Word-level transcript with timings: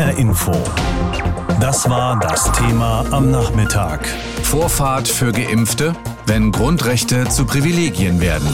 HR 0.00 0.16
Info. 0.16 0.52
Das 1.60 1.86
war 1.90 2.18
das 2.18 2.50
Thema 2.52 3.04
am 3.10 3.30
Nachmittag. 3.30 4.06
Vorfahrt 4.42 5.06
für 5.06 5.30
Geimpfte, 5.30 5.94
wenn 6.24 6.52
Grundrechte 6.52 7.28
zu 7.28 7.44
Privilegien 7.44 8.18
werden. 8.18 8.48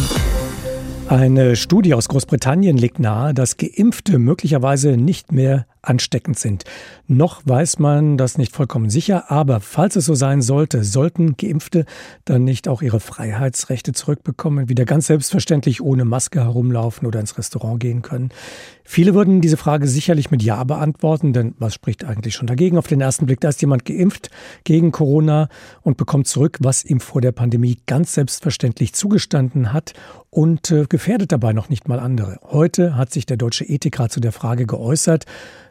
Eine 1.08 1.54
Studie 1.54 1.94
aus 1.94 2.08
Großbritannien 2.08 2.76
legt 2.76 2.98
nahe, 2.98 3.32
dass 3.32 3.58
Geimpfte 3.58 4.18
möglicherweise 4.18 4.96
nicht 4.96 5.30
mehr 5.30 5.66
ansteckend 5.82 6.36
sind. 6.36 6.64
Noch 7.08 7.42
weiß 7.44 7.78
man 7.78 8.16
das 8.16 8.36
nicht 8.36 8.52
vollkommen 8.52 8.90
sicher, 8.90 9.30
aber 9.30 9.60
falls 9.60 9.94
es 9.94 10.06
so 10.06 10.16
sein 10.16 10.42
sollte, 10.42 10.82
sollten 10.82 11.36
Geimpfte 11.36 11.84
dann 12.24 12.42
nicht 12.42 12.66
auch 12.66 12.82
ihre 12.82 12.98
Freiheitsrechte 12.98 13.92
zurückbekommen, 13.92 14.68
wieder 14.68 14.84
ganz 14.84 15.06
selbstverständlich 15.06 15.80
ohne 15.80 16.04
Maske 16.04 16.40
herumlaufen 16.40 17.06
oder 17.06 17.20
ins 17.20 17.38
Restaurant 17.38 17.78
gehen 17.78 18.02
können. 18.02 18.30
Viele 18.82 19.14
würden 19.14 19.40
diese 19.40 19.56
Frage 19.56 19.86
sicherlich 19.86 20.32
mit 20.32 20.42
Ja 20.42 20.64
beantworten, 20.64 21.32
denn 21.32 21.54
was 21.60 21.74
spricht 21.74 22.04
eigentlich 22.04 22.34
schon 22.34 22.48
dagegen? 22.48 22.76
Auf 22.76 22.88
den 22.88 23.00
ersten 23.00 23.26
Blick, 23.26 23.40
da 23.40 23.50
ist 23.50 23.60
jemand 23.60 23.84
geimpft 23.84 24.30
gegen 24.64 24.90
Corona 24.90 25.48
und 25.82 25.96
bekommt 25.96 26.26
zurück, 26.26 26.58
was 26.60 26.84
ihm 26.84 26.98
vor 26.98 27.20
der 27.20 27.32
Pandemie 27.32 27.78
ganz 27.86 28.14
selbstverständlich 28.14 28.94
zugestanden 28.94 29.72
hat 29.72 29.92
und 30.30 30.72
äh, 30.72 30.86
gefährdet 30.88 31.30
dabei 31.30 31.52
noch 31.52 31.68
nicht 31.68 31.86
mal 31.86 32.00
andere. 32.00 32.40
Heute 32.42 32.96
hat 32.96 33.12
sich 33.12 33.26
der 33.26 33.36
Deutsche 33.36 33.64
Ethikrat 33.64 34.10
zu 34.10 34.18
der 34.18 34.32
Frage 34.32 34.66
geäußert. 34.66 35.24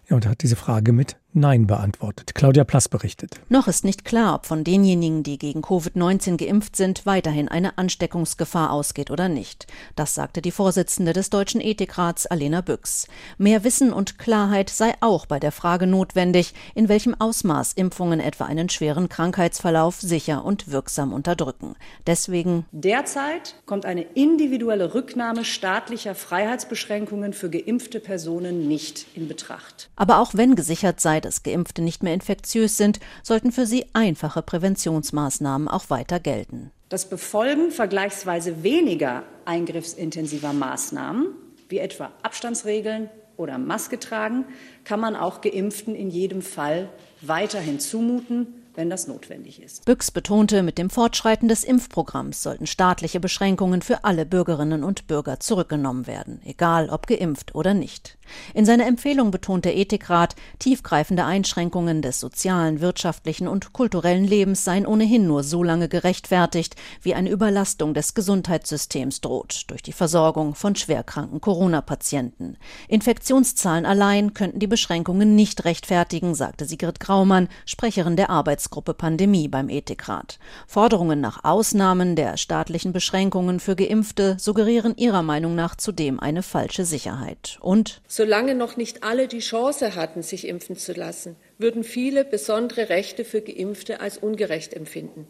Ja, 0.10 0.16
und 0.16 0.28
hat 0.28 0.44
diese 0.44 0.56
Frage 0.56 0.92
mit 0.92 1.18
Nein 1.38 1.68
beantwortet. 1.68 2.34
Claudia 2.34 2.64
Plass 2.64 2.88
berichtet. 2.88 3.42
Noch 3.50 3.68
ist 3.68 3.84
nicht 3.84 4.06
klar, 4.06 4.36
ob 4.36 4.46
von 4.46 4.64
denjenigen, 4.64 5.22
die 5.22 5.38
gegen 5.38 5.60
Covid-19 5.60 6.38
geimpft 6.38 6.78
sind, 6.78 7.06
weiterhin 7.06 7.50
eine 7.50 7.78
Ansteckungsgefahr 7.78 8.72
ausgeht 8.72 9.12
oder 9.12 9.28
nicht. 9.28 9.68
Das 9.98 10.16
sagte 10.16 10.42
die 10.42 10.52
Vorsitzende 10.52 11.12
des 11.12 11.30
Deutschen 11.30 11.60
Ethikrats, 11.60 12.26
Alena 12.26 12.62
Büchs. 12.62 13.10
Mehr 13.38 13.66
Wissen 13.66 13.92
und 13.92 14.18
Klarheit 14.18 14.70
sei 14.70 14.94
auch 15.02 15.26
bei 15.26 15.42
der 15.42 15.52
Frage 15.52 15.88
notwendig, 15.88 16.54
in 16.74 16.88
welchem 16.88 17.14
Ausmaß 17.20 17.74
Impfungen 17.74 18.22
etwa 18.22 18.46
einen 18.46 18.70
schweren 18.70 19.10
Krankheitsverlauf 19.10 20.00
sicher 20.00 20.46
und 20.46 20.72
wirksam 20.72 21.12
unterdrücken. 21.12 21.76
Deswegen 22.08 22.64
Derzeit 22.72 23.56
kommt 23.66 23.86
eine 23.86 24.04
individuelle 24.04 24.94
Rücknahme 24.94 25.44
staatlicher 25.44 26.16
Freiheitsbeschränkungen 26.16 27.34
für 27.34 27.50
geimpfte 27.50 28.00
Personen 28.00 28.70
nicht 28.70 29.06
in 29.16 29.28
Betracht. 29.28 29.90
Aber 29.98 30.20
auch 30.20 30.34
wenn 30.34 30.56
gesichert 30.56 31.02
sei, 31.02 31.25
dass 31.26 31.44
Geimpfte 31.44 31.82
nicht 31.82 32.04
mehr 32.04 32.14
infektiös 32.14 32.78
sind, 32.78 33.00
sollten 33.24 33.52
für 33.52 33.66
sie 33.66 33.86
einfache 33.94 34.42
Präventionsmaßnahmen 34.42 35.68
auch 35.68 35.90
weiter 35.90 36.20
gelten. 36.20 36.72
Das 36.90 37.10
Befolgen 37.10 37.72
vergleichsweise 37.72 38.64
weniger 38.64 39.24
eingriffsintensiver 39.46 40.54
Maßnahmen, 40.54 41.28
wie 41.68 41.80
etwa 41.80 42.12
Abstandsregeln 42.22 43.10
oder 43.38 43.58
Maske 43.58 44.00
tragen, 44.00 44.46
kann 44.84 45.00
man 45.00 45.16
auch 45.16 45.42
Geimpften 45.42 45.96
in 45.96 46.10
jedem 46.10 46.42
Fall 46.42 46.90
weiterhin 47.22 47.80
zumuten, 47.80 48.65
wenn 48.76 48.90
das 48.90 49.08
notwendig 49.08 49.62
ist. 49.62 49.86
Büchs 49.86 50.12
betonte, 50.12 50.64
mit 50.64 50.78
dem 50.78 50.90
Fortschreiten 50.90 51.48
des 51.48 51.64
Impfprogramms 51.64 52.44
sollten 52.44 52.68
staatliche 52.68 53.20
Beschränkungen 53.20 53.82
für 53.82 54.04
alle 54.04 54.26
Bürgerinnen 54.26 54.84
und 54.84 55.08
Bürger 55.08 55.40
zurückgenommen 55.40 56.08
werden, 56.08 56.42
egal 56.46 56.90
ob 56.90 57.08
geimpft 57.08 57.56
oder 57.56 57.74
nicht. 57.74 58.18
In 58.54 58.66
seiner 58.66 58.88
Empfehlung 58.88 59.32
betont 59.32 59.66
der 59.66 59.78
Ethikrat, 59.78 60.36
tiefgreifende 60.60 61.26
Einschränkungen 61.26 62.02
des 62.02 62.20
sozialen, 62.20 62.82
wirtschaftlichen 62.82 63.48
und 63.48 63.74
kulturellen 63.74 64.26
Lebens 64.26 64.64
seien 64.64 64.86
ohnehin 64.86 65.28
nur 65.28 65.44
so 65.44 65.64
lange 65.64 65.90
gerechtfertigt, 65.90 66.76
wie 67.02 67.14
eine 67.14 67.30
Überlastung 67.30 67.94
des 67.94 68.14
Gesundheitssystems 68.14 69.22
droht 69.22 69.66
durch 69.68 69.84
die 69.84 69.94
Versorgung 69.94 70.56
von 70.56 70.76
schwerkranken 70.76 71.42
Corona-Patienten. 71.42 72.58
Infektionszahlen 72.88 73.86
allein 73.86 74.34
könnten 74.34 74.60
die 74.60 74.68
Beschränkungen 74.68 75.36
nicht 75.36 75.66
rechtfertigen, 75.66 76.36
sagte 76.36 76.66
Sigrid 76.66 77.00
Graumann, 77.00 77.48
Sprecherin 77.66 78.16
der 78.16 78.30
Arbeitsgruppe 78.66 78.96
Pandemie 78.96 79.48
beim 79.48 79.70
Ethikrat. 79.70 80.40
Forderungen 80.66 81.22
nach 81.22 81.44
Ausnahmen 81.44 82.16
der 82.16 82.36
staatlichen 82.36 82.94
Beschränkungen 82.94 83.60
für 83.60 83.76
Geimpfte 83.76 84.38
suggerieren 84.40 84.96
ihrer 84.98 85.22
Meinung 85.22 85.54
nach 85.54 85.76
zudem 85.76 86.20
eine 86.20 86.42
falsche 86.42 86.84
Sicherheit. 86.84 87.60
Und 87.62 88.02
Solange 88.08 88.56
noch 88.56 88.76
nicht 88.76 89.04
alle 89.04 89.28
die 89.28 89.40
Chance 89.40 89.94
hatten, 89.94 90.24
sich 90.24 90.48
impfen 90.48 90.78
zu 90.78 90.94
lassen, 90.94 91.36
würden 91.60 91.84
viele 91.84 92.26
besondere 92.26 92.90
Rechte 92.90 93.24
für 93.24 93.42
Geimpfte 93.42 94.02
als 94.02 94.18
ungerecht 94.18 94.74
empfinden. 94.74 95.28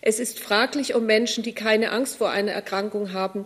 Es 0.00 0.18
ist 0.18 0.40
fraglich, 0.40 0.94
ob 0.94 1.02
Menschen, 1.02 1.44
die 1.44 1.52
keine 1.52 1.92
Angst 1.92 2.16
vor 2.16 2.30
einer 2.30 2.52
Erkrankung 2.52 3.12
haben 3.12 3.44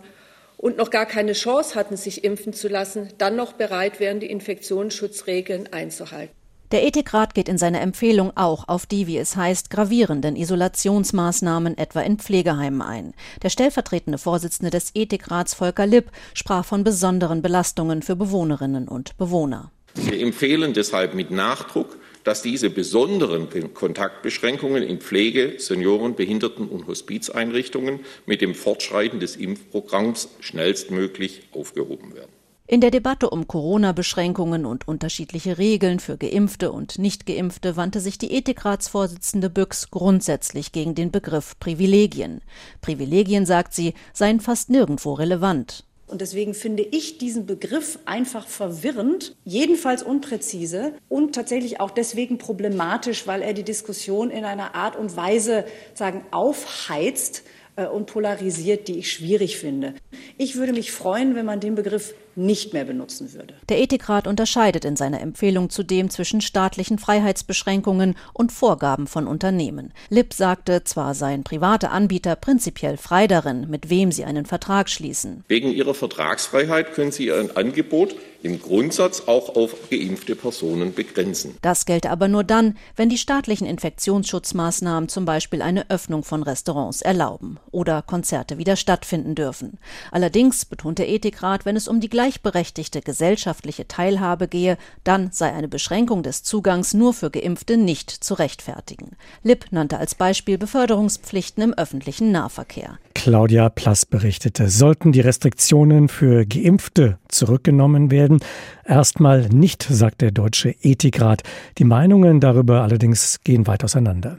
und 0.55 0.77
noch 0.77 0.91
gar 0.91 1.05
keine 1.05 1.33
Chance 1.33 1.75
hatten, 1.75 1.97
sich 1.97 2.23
impfen 2.23 2.53
zu 2.53 2.69
lassen, 2.69 3.09
dann 3.17 3.35
noch 3.35 3.51
bereit 3.53 3.99
wären, 3.99 4.21
die 4.21 4.31
Infektionsschutzregeln 4.31 5.73
einzuhalten. 5.73 6.38
Der 6.71 6.85
Ethikrat 6.85 7.33
geht 7.33 7.49
in 7.49 7.57
seiner 7.57 7.81
Empfehlung 7.81 8.31
auch 8.37 8.67
auf 8.67 8.85
die, 8.85 9.07
wie 9.07 9.17
es 9.17 9.35
heißt, 9.35 9.71
gravierenden 9.71 10.35
Isolationsmaßnahmen 10.35 11.75
etwa 11.79 12.01
in 12.01 12.19
Pflegeheimen 12.19 12.83
ein. 12.83 13.15
Der 13.41 13.49
stellvertretende 13.49 14.19
Vorsitzende 14.19 14.69
des 14.69 14.91
Ethikrats 14.93 15.55
Volker 15.55 15.87
Lipp 15.87 16.11
sprach 16.35 16.63
von 16.63 16.83
besonderen 16.83 17.41
Belastungen 17.41 18.03
für 18.03 18.15
Bewohnerinnen 18.15 18.87
und 18.87 19.17
Bewohner. 19.17 19.71
Wir 19.95 20.21
empfehlen 20.21 20.73
deshalb 20.73 21.15
mit 21.15 21.31
Nachdruck, 21.31 21.97
dass 22.23 22.43
diese 22.43 22.69
besonderen 22.69 23.47
Kontaktbeschränkungen 23.73 24.83
in 24.83 24.99
Pflege, 24.99 25.55
Senioren-, 25.57 26.15
Behinderten- 26.15 26.67
und 26.67 26.85
Hospizeinrichtungen 26.85 28.01
mit 28.27 28.41
dem 28.41 28.53
Fortschreiten 28.53 29.19
des 29.19 29.35
Impfprogramms 29.37 30.29
schnellstmöglich 30.39 31.47
aufgehoben 31.51 32.13
werden. 32.13 32.38
In 32.71 32.81
der 32.81 32.91
Debatte 32.91 33.31
um 33.31 33.47
Corona-Beschränkungen 33.47 34.67
und 34.67 34.87
unterschiedliche 34.87 35.57
Regeln 35.57 35.99
für 35.99 36.17
Geimpfte 36.17 36.71
und 36.71 36.99
Nichtgeimpfte 36.99 37.75
wandte 37.77 37.99
sich 37.99 38.19
die 38.19 38.31
Ethikratsvorsitzende 38.31 39.49
Büchs 39.49 39.89
grundsätzlich 39.89 40.71
gegen 40.71 40.93
den 40.93 41.09
Begriff 41.09 41.57
Privilegien. 41.59 42.41
Privilegien, 42.79 43.47
sagt 43.47 43.73
sie, 43.73 43.95
seien 44.13 44.39
fast 44.39 44.69
nirgendwo 44.69 45.13
relevant. 45.13 45.83
Und 46.05 46.21
deswegen 46.21 46.53
finde 46.53 46.83
ich 46.83 47.17
diesen 47.17 47.47
Begriff 47.47 47.97
einfach 48.05 48.47
verwirrend, 48.47 49.35
jedenfalls 49.45 50.03
unpräzise 50.03 50.93
und 51.07 51.33
tatsächlich 51.33 51.79
auch 51.79 51.89
deswegen 51.89 52.37
problematisch, 52.37 53.25
weil 53.25 53.41
er 53.41 53.53
die 53.53 53.63
Diskussion 53.63 54.29
in 54.29 54.45
einer 54.45 54.75
Art 54.75 54.95
und 54.95 55.17
Weise 55.17 55.65
sagen 55.95 56.23
aufheizt 56.29 57.41
äh, 57.79 57.87
und 57.87 58.07
polarisiert, 58.07 58.87
die 58.87 58.99
ich 58.99 59.11
schwierig 59.11 59.57
finde. 59.57 59.95
Ich 60.37 60.55
würde 60.55 60.73
mich 60.73 60.91
freuen, 60.91 61.35
wenn 61.35 61.45
man 61.45 61.59
den 61.59 61.75
Begriff 61.75 62.13
nicht 62.39 62.73
mehr 62.73 62.85
benutzen 62.85 63.33
würde. 63.33 63.53
Der 63.69 63.79
Ethikrat 63.79 64.27
unterscheidet 64.27 64.85
in 64.85 64.95
seiner 64.95 65.21
Empfehlung 65.21 65.69
zudem 65.69 66.09
zwischen 66.09 66.41
staatlichen 66.41 66.97
Freiheitsbeschränkungen 66.97 68.15
und 68.33 68.51
Vorgaben 68.51 69.07
von 69.07 69.27
Unternehmen. 69.27 69.93
Lipp 70.09 70.33
sagte, 70.33 70.83
zwar 70.83 71.13
seien 71.13 71.43
private 71.43 71.89
Anbieter 71.89 72.35
prinzipiell 72.35 72.97
frei 72.97 73.27
darin, 73.27 73.69
mit 73.69 73.89
wem 73.89 74.11
sie 74.11 74.25
einen 74.25 74.45
Vertrag 74.45 74.89
schließen. 74.89 75.43
Wegen 75.47 75.71
ihrer 75.71 75.93
Vertragsfreiheit 75.93 76.93
können 76.93 77.11
sie 77.11 77.27
ihr 77.27 77.49
Angebot 77.55 78.15
im 78.41 78.61
Grundsatz 78.61 79.23
auch 79.25 79.55
auf 79.55 79.89
geimpfte 79.89 80.35
Personen 80.35 80.93
begrenzen. 80.93 81.57
Das 81.61 81.85
gelte 81.85 82.09
aber 82.09 82.27
nur 82.27 82.43
dann, 82.43 82.77
wenn 82.95 83.09
die 83.09 83.17
staatlichen 83.17 83.67
Infektionsschutzmaßnahmen 83.67 85.09
zum 85.09 85.25
Beispiel 85.25 85.61
eine 85.61 85.89
Öffnung 85.89 86.23
von 86.23 86.43
Restaurants 86.43 87.01
erlauben 87.01 87.59
oder 87.71 88.01
Konzerte 88.01 88.57
wieder 88.57 88.75
stattfinden 88.75 89.35
dürfen. 89.35 89.77
Allerdings 90.11 90.65
betont 90.65 90.99
der 90.99 91.09
Ethikrat, 91.09 91.65
wenn 91.65 91.75
es 91.75 91.87
um 91.87 91.99
die 91.99 92.09
gleichberechtigte 92.29 93.01
gesellschaftliche 93.01 93.87
Teilhabe 93.87 94.47
gehe, 94.47 94.77
dann 95.03 95.31
sei 95.31 95.51
eine 95.51 95.67
Beschränkung 95.67 96.21
des 96.21 96.43
Zugangs 96.43 96.93
nur 96.93 97.13
für 97.13 97.31
Geimpfte 97.31 97.75
nicht 97.75 98.11
zu 98.11 98.35
rechtfertigen. 98.35 99.15
Lipp 99.41 99.65
nannte 99.71 99.97
als 99.97 100.13
Beispiel 100.13 100.59
Beförderungspflichten 100.59 101.63
im 101.63 101.73
öffentlichen 101.73 102.31
Nahverkehr. 102.31 102.99
Claudia 103.15 103.69
Plass 103.69 104.05
berichtete, 104.05 104.69
sollten 104.69 105.11
die 105.11 105.21
Restriktionen 105.21 106.07
für 106.07 106.45
Geimpfte 106.45 107.17
zurückgenommen 107.29 108.11
werden? 108.11 108.39
Erstmal 108.85 109.49
nicht, 109.49 109.83
sagt 109.83 110.21
der 110.21 110.31
Deutsche 110.31 110.75
Ethikrat. 110.81 111.41
Die 111.79 111.83
Meinungen 111.83 112.39
darüber 112.39 112.83
allerdings 112.83 113.39
gehen 113.43 113.65
weit 113.65 113.83
auseinander. 113.83 114.37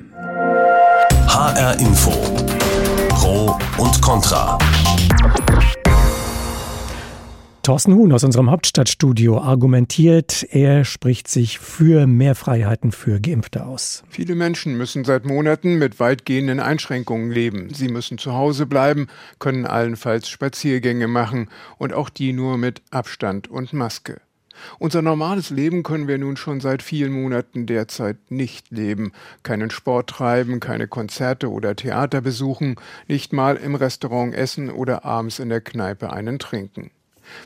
HR 1.27 1.79
Info. 1.81 2.13
Pro 3.11 3.59
und 3.79 4.01
Contra. 4.01 4.59
Thorsten 7.71 7.95
Huhn 7.95 8.11
aus 8.11 8.25
unserem 8.25 8.51
Hauptstadtstudio 8.51 9.39
argumentiert, 9.39 10.45
er 10.51 10.85
spricht 10.85 11.29
sich 11.29 11.61
für 11.61 12.09
mehr 12.09 12.35
Freiheiten 12.35 12.91
für 12.91 13.21
Geimpfte 13.21 13.65
aus. 13.65 14.03
Viele 14.09 14.35
Menschen 14.35 14.77
müssen 14.77 15.05
seit 15.05 15.25
Monaten 15.25 15.79
mit 15.79 16.01
weitgehenden 16.01 16.59
Einschränkungen 16.59 17.31
leben. 17.31 17.73
Sie 17.73 17.87
müssen 17.87 18.19
zu 18.19 18.33
Hause 18.33 18.67
bleiben, 18.67 19.07
können 19.39 19.67
allenfalls 19.67 20.29
Spaziergänge 20.29 21.07
machen 21.07 21.49
und 21.79 21.93
auch 21.93 22.09
die 22.09 22.33
nur 22.33 22.59
mit 22.59 22.83
Abstand 22.91 23.47
und 23.47 23.73
Maske. 23.73 24.21
Unser 24.81 25.01
normales 25.01 25.51
Leben 25.51 25.85
können 25.85 26.09
wir 26.09 26.19
nun 26.19 26.37
schon 26.37 26.59
seit 26.59 26.83
vielen 26.83 27.13
Monaten 27.13 27.67
derzeit 27.67 28.33
nicht 28.33 28.73
leben. 28.73 29.13
Keinen 29.45 29.71
Sport 29.71 30.11
treiben, 30.11 30.59
keine 30.59 30.89
Konzerte 30.89 31.49
oder 31.49 31.77
Theater 31.77 32.21
besuchen, 32.21 32.75
nicht 33.07 33.33
mal 33.33 33.55
im 33.55 33.77
Restaurant 33.77 34.35
essen 34.35 34.71
oder 34.71 35.05
abends 35.05 35.39
in 35.39 35.51
der 35.51 35.61
Kneipe 35.61 36.13
einen 36.13 36.41
trinken. 36.41 36.91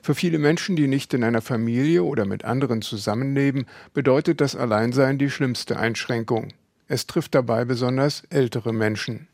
Für 0.03 0.15
viele 0.15 0.39
Menschen, 0.39 0.77
die 0.77 0.87
nicht 0.87 1.15
in 1.15 1.25
einer 1.25 1.43
Familie 1.43 2.03
oder 2.03 2.27
mit 2.27 2.45
anderen 2.45 2.83
zusammenleben, 2.83 3.67
bedeutet 3.93 4.41
das 4.41 4.57
Alleinsein 4.57 5.19
die 5.19 5.31
schlimmste 5.31 5.79
Einschränkung. 5.79 6.49
Es 6.89 7.07
trifft 7.07 7.35
dabei 7.35 7.65
besonders 7.65 8.23
ältere 8.31 8.73
Menschen. 8.73 9.29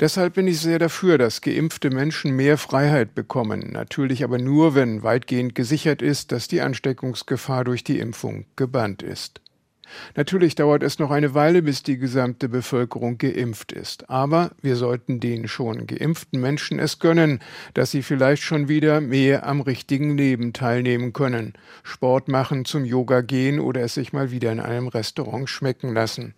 Deshalb 0.00 0.34
bin 0.34 0.46
ich 0.46 0.60
sehr 0.60 0.78
dafür, 0.78 1.18
dass 1.18 1.40
geimpfte 1.40 1.90
Menschen 1.90 2.36
mehr 2.36 2.56
Freiheit 2.56 3.14
bekommen, 3.14 3.70
natürlich 3.72 4.22
aber 4.22 4.38
nur, 4.38 4.74
wenn 4.74 5.02
weitgehend 5.02 5.54
gesichert 5.54 6.02
ist, 6.02 6.32
dass 6.32 6.48
die 6.48 6.60
Ansteckungsgefahr 6.60 7.64
durch 7.64 7.82
die 7.82 7.98
Impfung 7.98 8.46
gebannt 8.54 9.02
ist. 9.02 9.40
Natürlich 10.14 10.54
dauert 10.54 10.82
es 10.82 10.98
noch 10.98 11.10
eine 11.10 11.34
Weile, 11.34 11.62
bis 11.62 11.82
die 11.82 11.98
gesamte 11.98 12.48
Bevölkerung 12.48 13.18
geimpft 13.18 13.72
ist, 13.72 14.10
aber 14.10 14.50
wir 14.62 14.76
sollten 14.76 15.20
den 15.20 15.48
schon 15.48 15.86
geimpften 15.86 16.40
Menschen 16.40 16.78
es 16.78 16.98
gönnen, 16.98 17.40
dass 17.74 17.90
sie 17.90 18.02
vielleicht 18.02 18.42
schon 18.42 18.68
wieder 18.68 19.00
mehr 19.00 19.46
am 19.46 19.60
richtigen 19.60 20.16
Leben 20.16 20.52
teilnehmen 20.52 21.12
können, 21.12 21.54
Sport 21.82 22.28
machen, 22.28 22.64
zum 22.64 22.84
Yoga 22.84 23.20
gehen 23.20 23.60
oder 23.60 23.82
es 23.82 23.94
sich 23.94 24.12
mal 24.12 24.30
wieder 24.30 24.52
in 24.52 24.60
einem 24.60 24.88
Restaurant 24.88 25.48
schmecken 25.48 25.94
lassen. 25.94 26.34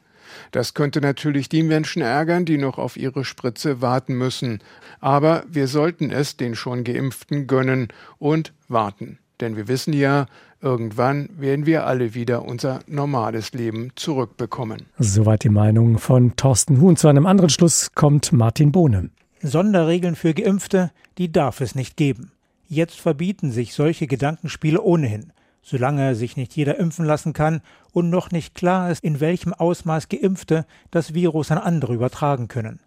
Das 0.51 0.75
könnte 0.75 1.01
natürlich 1.01 1.49
die 1.49 1.63
Menschen 1.63 2.03
ärgern, 2.03 2.45
die 2.45 2.59
noch 2.59 2.79
auf 2.79 2.97
ihre 2.97 3.25
Spritze 3.25 3.81
warten 3.81 4.15
müssen. 4.15 4.61
Aber 5.01 5.45
wir 5.49 5.69
sollten 5.69 6.11
es 6.11 6.37
den 6.37 6.55
schon 6.55 6.85
geimpften 6.85 7.47
gönnen 7.47 7.89
und 8.19 8.53
warten. 8.69 9.19
Denn 9.41 9.57
wir 9.57 9.69
wissen 9.69 9.93
ja, 9.93 10.27
irgendwann 10.61 11.29
werden 11.39 11.67
wir 11.67 11.87
alle 11.87 12.15
wieder 12.15 12.45
unser 12.45 12.81
normales 12.87 13.53
Leben 13.53 13.91
zurückbekommen. 13.95 14.83
Soweit 14.99 15.45
die 15.45 15.49
Meinung 15.49 15.99
von 15.99 16.37
Thorsten 16.37 16.81
Huhn. 16.81 16.97
Zu 16.97 17.09
einem 17.09 17.27
anderen 17.27 17.51
Schluss 17.51 17.93
kommt 17.95 18.33
Martin 18.33 18.73
Bohne. 18.73 19.11
Sonderregeln 19.41 20.17
für 20.17 20.35
Geimpfte, 20.35 20.91
die 21.17 21.31
darf 21.31 21.61
es 21.61 21.75
nicht 21.75 21.97
geben. 21.97 22.33
Jetzt 22.69 23.01
verbieten 23.01 23.51
sich 23.51 23.75
solche 23.75 24.07
Gedankenspiele 24.07 24.83
ohnehin 24.83 25.33
solange 25.69 26.15
sich 26.15 26.37
nicht 26.37 26.57
jeder 26.57 26.79
impfen 26.79 27.05
lassen 27.05 27.33
kann 27.33 27.61
und 27.93 28.11
noch 28.11 28.31
nicht 28.31 28.55
klar 28.55 28.91
ist, 28.91 29.05
in 29.05 29.21
welchem 29.21 29.53
Ausmaß 29.53 30.09
Geimpfte 30.09 30.65
das 30.91 31.15
Virus 31.15 31.51
an 31.51 31.59
andere 31.59 31.95
übertragen 31.95 32.49
können. 32.49 32.81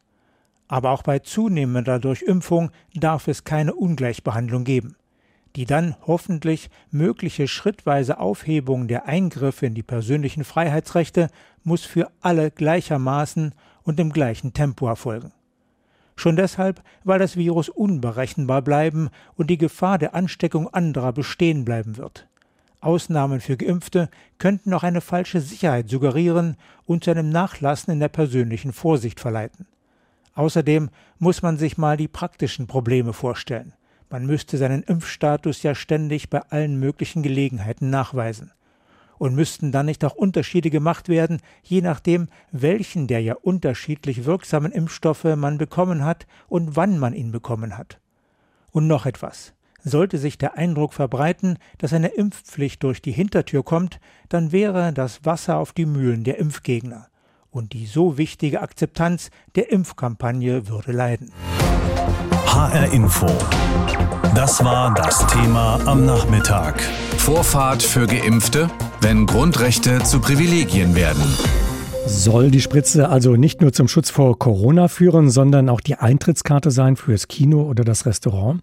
Aber 0.67 0.91
auch 0.91 1.03
bei 1.03 1.19
zunehmender 1.19 1.99
Durchimpfung 1.99 2.71
darf 2.95 3.27
es 3.27 3.43
keine 3.43 3.75
Ungleichbehandlung 3.75 4.63
geben. 4.63 4.95
Die 5.55 5.65
dann 5.65 5.95
hoffentlich 6.07 6.69
mögliche 6.91 7.47
schrittweise 7.47 8.19
Aufhebung 8.19 8.87
der 8.87 9.05
Eingriffe 9.05 9.65
in 9.65 9.73
die 9.73 9.83
persönlichen 9.83 10.43
Freiheitsrechte 10.43 11.29
muss 11.63 11.83
für 11.83 12.09
alle 12.21 12.51
gleichermaßen 12.51 13.53
und 13.83 13.99
im 13.99 14.13
gleichen 14.13 14.53
Tempo 14.53 14.87
erfolgen. 14.87 15.31
Schon 16.15 16.35
deshalb, 16.35 16.81
weil 17.03 17.19
das 17.19 17.35
Virus 17.35 17.67
unberechenbar 17.69 18.61
bleiben 18.61 19.09
und 19.35 19.49
die 19.49 19.57
Gefahr 19.57 19.97
der 19.97 20.13
Ansteckung 20.13 20.67
anderer 20.73 21.13
bestehen 21.13 21.65
bleiben 21.65 21.97
wird. 21.97 22.27
Ausnahmen 22.79 23.41
für 23.41 23.57
Geimpfte 23.57 24.09
könnten 24.37 24.73
auch 24.73 24.83
eine 24.83 25.01
falsche 25.01 25.39
Sicherheit 25.39 25.89
suggerieren 25.89 26.57
und 26.85 27.03
zu 27.03 27.11
einem 27.11 27.29
Nachlassen 27.29 27.93
in 27.93 27.99
der 27.99 28.09
persönlichen 28.09 28.73
Vorsicht 28.73 29.19
verleiten. 29.19 29.67
Außerdem 30.33 30.89
muss 31.19 31.41
man 31.41 31.57
sich 31.57 31.77
mal 31.77 31.97
die 31.97 32.07
praktischen 32.07 32.67
Probleme 32.67 33.13
vorstellen. 33.13 33.73
Man 34.11 34.25
müsste 34.25 34.57
seinen 34.57 34.83
Impfstatus 34.83 35.63
ja 35.63 35.73
ständig 35.73 36.29
bei 36.29 36.41
allen 36.49 36.77
möglichen 36.77 37.23
Gelegenheiten 37.23 37.89
nachweisen. 37.89 38.51
Und 39.17 39.35
müssten 39.35 39.71
dann 39.71 39.85
nicht 39.85 40.03
auch 40.03 40.15
Unterschiede 40.15 40.69
gemacht 40.69 41.07
werden, 41.07 41.39
je 41.63 41.79
nachdem, 41.81 42.27
welchen 42.51 43.07
der 43.07 43.21
ja 43.21 43.35
unterschiedlich 43.35 44.25
wirksamen 44.25 44.73
Impfstoffe 44.73 45.23
man 45.23 45.57
bekommen 45.57 46.03
hat 46.03 46.27
und 46.49 46.75
wann 46.75 46.99
man 46.99 47.13
ihn 47.13 47.31
bekommen 47.31 47.77
hat. 47.77 48.01
Und 48.71 48.87
noch 48.87 49.05
etwas. 49.05 49.53
Sollte 49.81 50.17
sich 50.17 50.37
der 50.37 50.57
Eindruck 50.57 50.93
verbreiten, 50.93 51.57
dass 51.77 51.93
eine 51.93 52.09
Impfpflicht 52.09 52.83
durch 52.83 53.01
die 53.01 53.13
Hintertür 53.13 53.63
kommt, 53.63 54.01
dann 54.27 54.51
wäre 54.51 54.91
das 54.91 55.23
Wasser 55.23 55.57
auf 55.57 55.71
die 55.71 55.85
Mühlen 55.85 56.25
der 56.25 56.37
Impfgegner. 56.37 57.07
Und 57.49 57.71
die 57.71 57.85
so 57.85 58.17
wichtige 58.17 58.61
Akzeptanz 58.61 59.29
der 59.55 59.71
Impfkampagne 59.71 60.67
würde 60.67 60.91
leiden. 60.91 61.31
HR 62.51 62.91
Info. 62.91 63.27
Das 64.35 64.61
war 64.61 64.93
das 64.93 65.25
Thema 65.27 65.79
am 65.85 66.05
Nachmittag. 66.05 66.81
Vorfahrt 67.17 67.81
für 67.81 68.07
Geimpfte, 68.07 68.69
wenn 68.99 69.25
Grundrechte 69.25 70.03
zu 70.03 70.19
Privilegien 70.19 70.93
werden. 70.93 71.23
Soll 72.07 72.49
die 72.51 72.61
Spritze 72.61 73.09
also 73.09 73.35
nicht 73.35 73.61
nur 73.61 73.73
zum 73.73 73.87
Schutz 73.87 74.09
vor 74.09 74.37
Corona 74.37 74.87
führen, 74.87 75.29
sondern 75.29 75.69
auch 75.69 75.81
die 75.81 75.95
Eintrittskarte 75.95 76.71
sein 76.71 76.95
fürs 76.95 77.27
Kino 77.27 77.63
oder 77.63 77.83
das 77.83 78.05
Restaurant? 78.05 78.61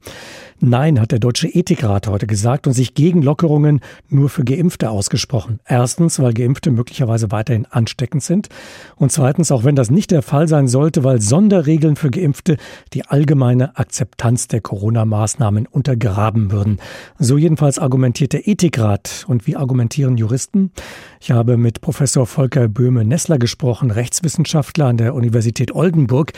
Nein, 0.61 1.01
hat 1.01 1.13
der 1.13 1.21
Deutsche 1.21 1.47
Ethikrat 1.47 2.09
heute 2.09 2.27
gesagt 2.27 2.67
und 2.67 2.73
sich 2.73 2.95
gegen 2.95 3.23
Lockerungen 3.23 3.81
nur 4.09 4.29
für 4.29 4.43
Geimpfte 4.43 4.91
ausgesprochen. 4.91 5.61
Erstens, 5.65 6.19
weil 6.19 6.35
Geimpfte 6.35 6.73
möglicherweise 6.73 7.31
weiterhin 7.31 7.65
ansteckend 7.67 8.25
sind. 8.25 8.49
Und 8.97 9.13
zweitens, 9.13 9.53
auch 9.53 9.63
wenn 9.63 9.77
das 9.77 9.91
nicht 9.91 10.11
der 10.11 10.23
Fall 10.23 10.49
sein 10.49 10.67
sollte, 10.67 11.05
weil 11.05 11.21
Sonderregeln 11.21 11.95
für 11.95 12.11
Geimpfte 12.11 12.57
die 12.93 13.07
allgemeine 13.07 13.79
Akzeptanz 13.79 14.49
der 14.49 14.61
Corona-Maßnahmen 14.61 15.67
untergraben 15.67 16.51
würden. 16.51 16.79
So 17.21 17.39
jedenfalls 17.39 17.79
argumentiert 17.79 18.33
der 18.33 18.49
Ethikrat. 18.49 19.25
Und 19.29 19.47
wie 19.47 19.55
argumentieren 19.55 20.17
Juristen? 20.17 20.73
Ich 21.21 21.31
habe 21.31 21.57
mit 21.57 21.81
Professor 21.81 22.27
Volker 22.27 22.67
Böhme-Nessler 22.69 23.28
gesprochen, 23.37 23.91
Rechtswissenschaftler 23.91 24.87
an 24.87 24.97
der 24.97 25.15
Universität 25.15 25.75
Oldenburg. 25.75 26.33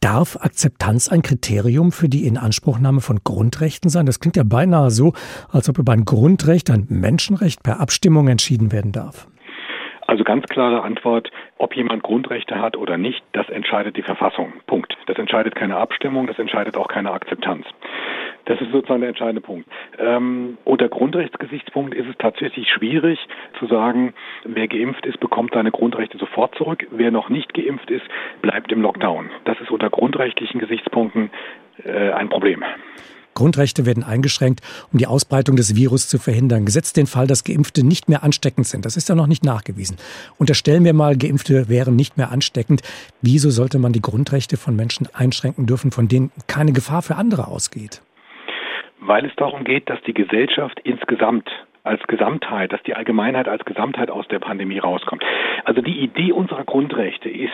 Darf 0.00 0.36
Akzeptanz 0.40 1.08
ein 1.08 1.22
Kriterium 1.22 1.92
für 1.92 2.08
die 2.08 2.26
Inanspruchnahme 2.26 3.00
von 3.00 3.20
Grundrechten 3.22 3.88
sein? 3.88 4.06
Das 4.06 4.18
klingt 4.18 4.36
ja 4.36 4.42
beinahe 4.42 4.90
so, 4.90 5.12
als 5.52 5.68
ob 5.68 5.78
über 5.78 5.92
ein 5.92 6.04
Grundrecht, 6.04 6.70
ein 6.70 6.86
Menschenrecht 6.88 7.62
per 7.62 7.78
Abstimmung 7.78 8.26
entschieden 8.26 8.72
werden 8.72 8.90
darf. 8.90 9.28
Also 10.08 10.24
ganz 10.24 10.44
klare 10.46 10.82
Antwort, 10.82 11.30
ob 11.58 11.76
jemand 11.76 12.02
Grundrechte 12.02 12.60
hat 12.60 12.76
oder 12.76 12.98
nicht, 12.98 13.22
das 13.32 13.48
entscheidet 13.48 13.96
die 13.96 14.02
Verfassung. 14.02 14.52
Punkt. 14.66 14.96
Das 15.06 15.16
entscheidet 15.16 15.54
keine 15.54 15.76
Abstimmung, 15.76 16.26
das 16.26 16.38
entscheidet 16.38 16.76
auch 16.76 16.88
keine 16.88 17.12
Akzeptanz. 17.12 17.64
Das 18.44 18.60
ist 18.60 18.72
sozusagen 18.72 19.00
der 19.00 19.10
entscheidende 19.10 19.40
Punkt. 19.40 19.68
Ähm, 19.98 20.58
unter 20.64 20.88
Grundrechtsgesichtspunkt 20.88 21.94
ist 21.94 22.08
es 22.08 22.16
tatsächlich 22.18 22.68
schwierig 22.68 23.18
zu 23.58 23.66
sagen, 23.66 24.14
wer 24.44 24.68
geimpft 24.68 25.06
ist, 25.06 25.20
bekommt 25.20 25.54
seine 25.54 25.70
Grundrechte 25.70 26.18
sofort 26.18 26.54
zurück. 26.56 26.86
Wer 26.90 27.10
noch 27.10 27.28
nicht 27.28 27.54
geimpft 27.54 27.90
ist, 27.90 28.04
bleibt 28.40 28.72
im 28.72 28.82
Lockdown. 28.82 29.30
Das 29.44 29.60
ist 29.60 29.70
unter 29.70 29.90
grundrechtlichen 29.90 30.60
Gesichtspunkten 30.60 31.30
äh, 31.84 32.10
ein 32.10 32.28
Problem. 32.28 32.64
Grundrechte 33.34 33.86
werden 33.86 34.04
eingeschränkt, 34.04 34.60
um 34.92 34.98
die 34.98 35.06
Ausbreitung 35.06 35.56
des 35.56 35.74
Virus 35.74 36.08
zu 36.08 36.18
verhindern. 36.18 36.66
Gesetzt 36.66 36.96
den 36.96 37.06
Fall, 37.06 37.26
dass 37.26 37.44
Geimpfte 37.44 37.84
nicht 37.84 38.08
mehr 38.08 38.22
ansteckend 38.22 38.66
sind. 38.66 38.84
Das 38.84 38.96
ist 38.96 39.08
ja 39.08 39.14
noch 39.14 39.26
nicht 39.26 39.44
nachgewiesen. 39.44 39.96
Unterstellen 40.38 40.84
wir 40.84 40.92
mal, 40.92 41.16
Geimpfte 41.16 41.68
wären 41.68 41.96
nicht 41.96 42.16
mehr 42.16 42.30
ansteckend. 42.30 42.82
Wieso 43.22 43.50
sollte 43.50 43.78
man 43.78 43.92
die 43.92 44.02
Grundrechte 44.02 44.56
von 44.56 44.76
Menschen 44.76 45.08
einschränken 45.14 45.66
dürfen, 45.66 45.92
von 45.92 46.08
denen 46.08 46.30
keine 46.46 46.72
Gefahr 46.72 47.02
für 47.02 47.16
andere 47.16 47.48
ausgeht? 47.48 48.02
Weil 49.06 49.24
es 49.24 49.34
darum 49.36 49.64
geht, 49.64 49.90
dass 49.90 50.00
die 50.02 50.14
Gesellschaft 50.14 50.80
insgesamt 50.84 51.50
als 51.84 52.02
Gesamtheit, 52.04 52.72
dass 52.72 52.82
die 52.84 52.94
Allgemeinheit 52.94 53.48
als 53.48 53.64
Gesamtheit 53.64 54.08
aus 54.08 54.28
der 54.28 54.38
Pandemie 54.38 54.78
rauskommt. 54.78 55.24
Also 55.64 55.80
die 55.80 55.98
Idee 55.98 56.30
unserer 56.30 56.64
Grundrechte 56.64 57.28
ist, 57.28 57.50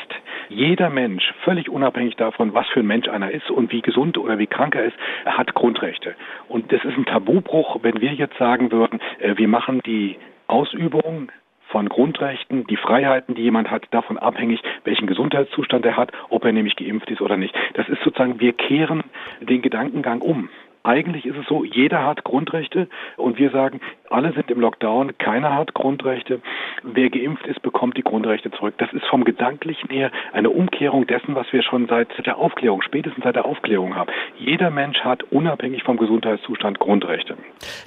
jeder 0.51 0.91
Mensch, 0.91 1.33
völlig 1.45 1.71
unabhängig 1.71 2.17
davon, 2.17 2.53
was 2.53 2.67
für 2.69 2.81
ein 2.81 2.87
Mensch 2.87 3.09
einer 3.09 3.31
ist 3.31 3.51
und 3.51 3.73
wie 3.73 3.81
gesund 3.81 4.19
oder 4.19 4.39
wie 4.39 4.47
krank 4.47 4.75
er 4.75 4.85
ist, 4.85 4.97
hat 5.25 5.55
Grundrechte. 5.55 6.15
Und 6.49 6.73
das 6.73 6.85
ist 6.85 6.99
ein 6.99 7.07
Tabubruch, 7.07 7.79
wenn 7.83 8.01
wir 8.03 8.13
jetzt 8.13 8.37
sagen 8.37 8.71
würden, 8.71 9.01
äh, 9.19 9.37
wir 9.37 9.49
machen 9.49 9.81
die 9.87 10.17
Ausübung 10.47 11.33
von 11.69 11.89
Grundrechten, 11.89 12.67
die 12.67 12.77
Freiheiten, 12.77 13.35
die 13.35 13.43
jemand 13.43 13.71
hat, 13.71 13.87
davon 13.91 14.19
abhängig, 14.19 14.63
welchen 14.85 15.07
Gesundheitszustand 15.07 15.85
er 15.85 15.97
hat, 15.97 16.13
ob 16.31 16.45
er 16.45 16.53
nämlich 16.53 16.77
geimpft 16.77 17.11
ist 17.11 17.21
oder 17.21 17.37
nicht. 17.37 17.55
Das 17.75 17.89
ist 17.89 18.03
sozusagen, 18.03 18.41
wir 18.41 18.55
kehren 18.55 19.05
den 19.41 19.63
Gedankengang 19.63 20.21
um. 20.21 20.49
Eigentlich 20.83 21.27
ist 21.27 21.37
es 21.37 21.47
so, 21.47 21.65
jeder 21.65 22.05
hat 22.05 22.25
Grundrechte 22.25 22.89
und 23.17 23.39
wir 23.39 23.51
sagen, 23.51 23.81
alle 24.11 24.33
sind 24.33 24.51
im 24.51 24.61
Lockdown, 24.61 25.19
keiner 25.19 25.55
hat 25.55 25.75
Grundrechte. 25.75 26.41
Wer 26.83 27.11
geimpft 27.11 27.47
ist, 27.47 27.61
bekommt 27.63 27.97
die 27.97 28.03
Grundrechte 28.03 28.51
zurück. 28.51 28.75
Das 28.79 28.93
ist 28.93 29.05
vom 29.07 29.25
Gedanklichen 29.25 29.91
her 29.91 30.11
eine 30.33 30.51
Umkehrung 30.51 31.07
dessen, 31.07 31.35
was 31.35 31.47
wir 31.53 31.63
schon 31.63 31.89
seit 31.89 32.09
der 32.25 32.39
Aufklärung, 32.39 32.83
spätestens 32.83 33.25
seit 33.25 33.37
der 33.37 33.45
Aufklärung 33.45 33.97
haben. 33.97 34.11
Jeder 34.39 34.71
Mensch 34.71 35.01
hat 35.01 35.23
unabhängig 35.25 35.83
vom 35.83 35.97
Gesundheitszustand 35.97 36.79
Grundrechte. 36.79 37.37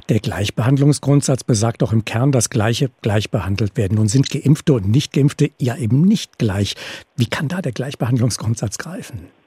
Der 0.09 0.19
Gleichbehandlungsgrundsatz 0.19 1.43
besagt 1.43 1.83
auch 1.83 1.93
im 1.93 2.05
Kern, 2.05 2.31
dass 2.31 2.49
Gleiche 2.49 2.89
gleich 3.01 3.31
behandelt 3.31 3.77
werden. 3.77 3.95
Nun 3.95 4.07
sind 4.07 4.29
Geimpfte 4.29 4.73
und 4.73 4.89
Nicht-Geimpfte 4.89 5.49
ja 5.59 5.75
eben 5.75 6.01
nicht 6.01 6.37
gleich. 6.37 6.75
Wie 7.17 7.27
kann 7.27 7.47
da 7.47 7.61
der 7.61 7.71
Gleichbehandlungsgrundsatz 7.71 8.77
greifen? 8.77 9.40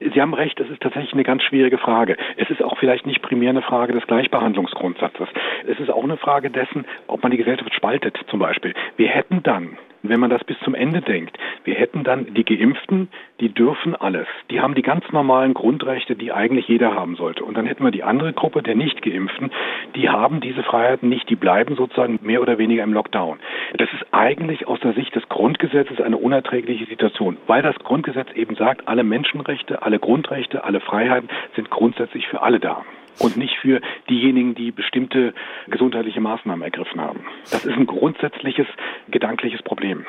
Sie 0.00 0.20
haben 0.20 0.34
recht, 0.34 0.60
es 0.60 0.68
ist 0.68 0.82
tatsächlich 0.82 1.14
eine 1.14 1.24
ganz 1.24 1.42
schwierige 1.42 1.78
Frage. 1.78 2.16
Es 2.36 2.50
ist 2.50 2.62
auch 2.62 2.76
vielleicht 2.78 3.06
nicht 3.06 3.22
primär 3.22 3.50
eine 3.50 3.62
Frage 3.62 3.92
des 3.92 4.06
Gleichbehandlungsgrundsatzes. 4.06 5.28
Es 5.66 5.80
ist 5.80 5.90
auch 5.90 6.04
eine 6.04 6.18
Frage 6.18 6.50
dessen, 6.50 6.84
ob 7.06 7.22
man 7.22 7.30
die 7.30 7.38
Gesellschaft 7.38 7.74
spaltet 7.74 8.18
zum 8.28 8.38
Beispiel. 8.38 8.74
Wir 8.96 9.08
hätten 9.08 9.42
dann 9.42 9.78
wenn 10.08 10.20
man 10.20 10.30
das 10.30 10.44
bis 10.44 10.58
zum 10.60 10.74
Ende 10.74 11.00
denkt, 11.00 11.38
wir 11.64 11.74
hätten 11.74 12.04
dann 12.04 12.34
die 12.34 12.44
Geimpften, 12.44 13.08
die 13.40 13.48
dürfen 13.48 13.94
alles. 13.94 14.26
Die 14.50 14.60
haben 14.60 14.74
die 14.74 14.82
ganz 14.82 15.04
normalen 15.12 15.54
Grundrechte, 15.54 16.16
die 16.16 16.32
eigentlich 16.32 16.68
jeder 16.68 16.94
haben 16.94 17.16
sollte. 17.16 17.44
Und 17.44 17.56
dann 17.56 17.66
hätten 17.66 17.84
wir 17.84 17.90
die 17.90 18.02
andere 18.02 18.32
Gruppe 18.32 18.62
der 18.62 18.74
Nicht-Geimpften, 18.74 19.50
die 19.94 20.08
haben 20.08 20.40
diese 20.40 20.62
Freiheiten 20.62 21.08
nicht, 21.08 21.28
die 21.28 21.36
bleiben 21.36 21.76
sozusagen 21.76 22.18
mehr 22.22 22.42
oder 22.42 22.58
weniger 22.58 22.84
im 22.84 22.92
Lockdown. 22.92 23.38
Das 23.76 23.88
ist 23.92 24.06
eigentlich 24.12 24.66
aus 24.66 24.80
der 24.80 24.94
Sicht 24.94 25.14
des 25.14 25.28
Grundgesetzes 25.28 26.00
eine 26.00 26.16
unerträgliche 26.16 26.86
Situation, 26.86 27.36
weil 27.46 27.62
das 27.62 27.76
Grundgesetz 27.76 28.28
eben 28.34 28.56
sagt, 28.56 28.88
alle 28.88 29.04
Menschenrechte, 29.04 29.82
alle 29.82 29.98
Grundrechte, 29.98 30.64
alle 30.64 30.80
Freiheiten 30.80 31.28
sind 31.54 31.70
grundsätzlich 31.70 32.26
für 32.28 32.42
alle 32.42 32.60
da 32.60 32.84
und 33.18 33.36
nicht 33.36 33.54
für 33.60 33.80
diejenigen, 34.08 34.54
die 34.54 34.70
bestimmte 34.70 35.34
gesundheitliche 35.68 36.20
Maßnahmen 36.20 36.62
ergriffen 36.62 37.00
haben. 37.00 37.20
Das 37.50 37.64
ist 37.64 37.76
ein 37.76 37.86
grundsätzliches 37.86 38.66
gedankliches 39.10 39.62
Problem. 39.62 40.04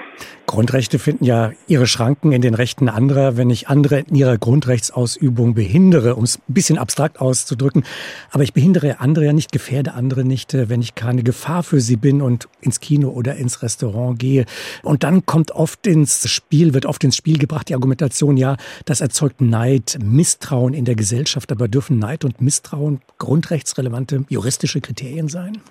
Grundrechte 0.45 0.99
finden 0.99 1.25
ja 1.25 1.51
ihre 1.67 1.87
Schranken 1.87 2.31
in 2.31 2.41
den 2.41 2.53
Rechten 2.53 2.89
anderer, 2.89 3.37
wenn 3.37 3.49
ich 3.49 3.67
andere 3.67 3.99
in 3.99 4.15
ihrer 4.15 4.37
Grundrechtsausübung 4.37 5.53
behindere, 5.53 6.15
um 6.15 6.23
es 6.23 6.37
ein 6.37 6.53
bisschen 6.53 6.77
abstrakt 6.77 7.19
auszudrücken. 7.19 7.83
Aber 8.31 8.43
ich 8.43 8.53
behindere 8.53 8.99
andere 8.99 9.25
ja 9.25 9.33
nicht, 9.33 9.51
gefährde 9.51 9.93
andere 9.93 10.23
nicht, 10.23 10.53
äh, 10.53 10.69
wenn 10.69 10.81
ich 10.81 10.95
keine 10.95 11.23
Gefahr 11.23 11.63
für 11.63 11.79
sie 11.79 11.97
bin 11.97 12.21
und 12.21 12.47
ins 12.61 12.79
Kino 12.79 13.09
oder 13.09 13.35
ins 13.35 13.61
Restaurant 13.61 14.19
gehe. 14.19 14.45
Und 14.83 15.03
dann 15.03 15.25
kommt 15.25 15.51
oft 15.51 15.85
ins 15.87 16.29
Spiel, 16.29 16.73
wird 16.73 16.85
oft 16.85 17.03
ins 17.03 17.15
Spiel 17.15 17.37
gebracht 17.37 17.69
die 17.69 17.75
Argumentation, 17.75 18.37
ja, 18.37 18.57
das 18.85 19.01
erzeugt 19.01 19.41
Neid, 19.41 19.97
Misstrauen 20.01 20.73
in 20.73 20.85
der 20.85 20.95
Gesellschaft. 20.95 21.51
Aber 21.51 21.67
dürfen 21.67 21.99
Neid 21.99 22.25
und 22.25 22.41
Misstrauen 22.41 22.96
grundrechtsrelevante 23.17 24.25
juristische 24.29 24.81
Kriterien 24.81 25.27
sein? 25.27 25.61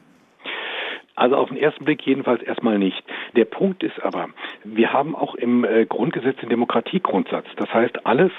Also 1.17 1.37
auf 1.37 1.49
den 1.49 1.57
ersten 1.57 1.85
Blick 1.85 2.03
jedenfalls 2.07 2.43
erstmal 2.43 2.79
nicht. 2.79 3.03
Der 3.37 3.47
Punkt 3.47 3.83
ist 3.83 4.01
aber, 4.03 4.29
wir 4.65 4.93
haben 4.93 5.17
auch 5.17 5.35
im 5.35 5.65
äh, 5.65 5.87
Grundgesetz 5.87 6.37
den 6.41 6.51
Demokratiegrundsatz. 6.51 7.47
Das 7.57 7.73
heißt, 7.73 8.05
alles, 8.05 8.31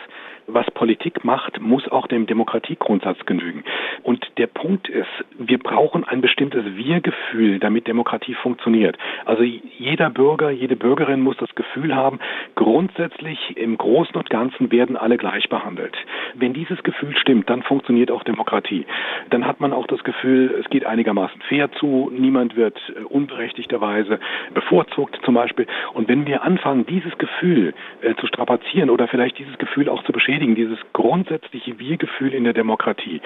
was 0.47 0.65
Politik 0.71 1.25
macht, 1.25 1.59
muss 1.59 1.87
auch 1.89 2.07
dem 2.07 2.25
Demokratiegrundsatz 2.25 3.25
genügen. 3.25 3.63
Und 4.03 4.25
der 4.37 4.47
Punkt 4.47 4.87
ist, 4.87 5.07
wir 5.37 5.59
brauchen 5.59 6.05
ein 6.05 6.21
bestimmtes 6.21 6.63
Wir-Gefühl, 6.75 7.59
damit 7.59 7.87
Demokratie 7.87 8.33
funktioniert. 8.33 8.97
Also 9.25 9.43
jeder 9.43 10.09
Bürger, 10.09 10.49
jede 10.49 10.77
Bürgerin 10.77 11.19
muss 11.19 11.35
das 11.37 11.53
Gefühl 11.55 11.95
haben, 11.95 12.19
grundsätzlich 12.55 13.57
im 13.57 13.77
Großen 13.77 14.15
und 14.15 14.29
Ganzen 14.29 14.71
werden 14.71 14.95
alle 14.95 15.17
gleich 15.17 15.49
behandelt. 15.49 15.95
Wenn 16.33 16.53
dieses 16.53 16.81
Gefühl 16.83 17.15
stimmt, 17.17 17.49
dann 17.49 17.63
funktioniert 17.63 18.09
auch 18.09 18.23
Demokratie. 18.23 18.85
Dann 19.29 19.45
hat 19.45 19.59
man 19.59 19.73
auch 19.73 19.87
das 19.87 20.03
Gefühl, 20.03 20.55
es 20.63 20.69
geht 20.69 20.85
einigermaßen 20.85 21.41
fair 21.41 21.71
zu, 21.73 22.09
niemand 22.13 22.55
wird 22.55 22.77
äh, 22.95 23.03
unberechtigterweise 23.03 24.19
bevorzugt 24.53 25.19
zum 25.25 25.33
Beispiel. 25.33 25.67
Und 25.93 26.07
wenn 26.07 26.25
wir 26.25 26.43
anfangen, 26.43 26.85
dieses 26.85 27.17
Gefühl 27.17 27.73
äh, 28.01 28.15
zu 28.15 28.27
strapazieren 28.27 28.89
oder 28.89 29.07
vielleicht 29.07 29.37
dieses 29.37 29.57
Gefühl 29.57 29.89
auch 29.89 30.03
zu 30.03 30.13
beschädigen, 30.13 30.36
beschädigen, 30.37 30.55
dieses 30.55 30.79
grundsätzliche 30.93 31.79
Wir-Gefühl 31.79 32.33
in 32.33 32.43
der 32.43 32.53
Demokratie, 32.53 33.21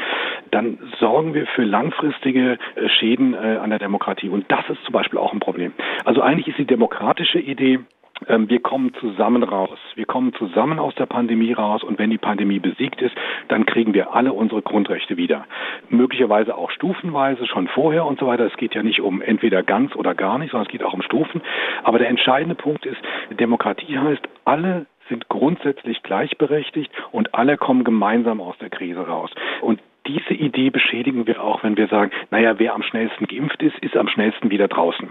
dann 0.51 0.77
sorgen 1.00 1.34
wir 1.34 1.46
für 1.48 1.63
langfristige 1.63 2.58
äh, 2.75 2.89
Schäden 2.89 3.34
äh, 3.34 3.58
an 3.62 3.70
der 3.70 3.80
Demokratie. 3.80 4.30
Und 4.30 4.50
das 4.50 4.70
ist 4.70 4.84
zum 4.86 4.94
Beispiel 4.94 5.20
auch 5.20 5.34
ein 5.34 5.39
Problem. 5.39 5.74
Also 6.06 6.22
eigentlich 6.22 6.48
ist 6.48 6.58
die 6.58 6.65
demokratische 6.65 7.39
Idee, 7.39 7.80
ähm, 8.27 8.50
wir 8.50 8.60
kommen 8.62 8.94
zusammen 9.00 9.44
raus. 9.44 9.80
Wir 9.96 10.06
kommen 10.06 10.34
zusammen 10.34 10.80
aus 10.80 10.96
der 10.96 11.06
Pandemie 11.06 11.53
raus 11.53 11.84
und 11.84 12.00
wenn 12.00 12.10
die 12.10 12.18
Pandemie 12.18 12.60
besiegt 12.60 13.01
ist, 13.01 13.15
dann 13.48 13.65
kriegen 13.65 13.94
wir 13.94 14.13
alle 14.13 14.32
unsere 14.32 14.62
Grundrechte 14.62 15.18
wieder. 15.18 15.46
Möglicherweise 15.89 16.56
auch 16.56 16.72
stufenweise 16.72 17.46
schon 17.48 17.68
vorher 17.68 18.06
und 18.06 18.20
so 18.20 18.27
weiter. 18.27 18.46
Es 18.46 18.58
geht 18.58 18.75
ja 18.75 18.84
nicht 18.84 19.01
um 19.01 19.22
entweder 19.22 19.63
ganz 19.63 19.96
oder 19.96 20.15
gar 20.15 20.38
nicht, 20.38 20.51
sondern 20.51 20.68
es 20.68 20.72
geht 20.72 20.84
auch 20.84 20.94
um 20.94 21.01
Stufen. 21.01 21.41
Aber 21.84 22.00
der 22.00 22.10
entscheidende 22.10 22.56
Punkt 22.56 22.86
ist, 22.86 23.01
Demokratie 23.32 23.98
heißt, 23.98 24.22
alle 24.46 24.86
sind 25.12 25.27
grundsätzlich 25.27 26.01
gleichberechtigt 26.03 26.91
und 27.12 27.36
alle 27.36 27.58
kommen 27.58 27.84
gemeinsam 27.84 28.39
aus 28.41 28.58
der 28.60 28.70
Krise 28.70 29.01
raus. 29.01 29.30
Und 29.62 29.80
diese 30.08 30.34
Idee 30.34 30.70
beschädigen 30.70 31.27
wir 31.27 31.43
auch, 31.43 31.63
wenn 31.63 31.77
wir 31.77 31.88
sagen, 31.88 32.12
naja, 32.31 32.58
wer 32.58 32.74
am 32.74 32.84
schnellsten 32.84 33.27
geimpft 33.27 33.62
ist, 33.62 33.77
ist 33.79 33.96
am 33.96 34.08
schnellsten 34.08 34.50
wieder 34.50 34.67
draußen. 34.67 35.10